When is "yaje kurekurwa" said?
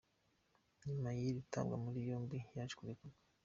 2.55-3.19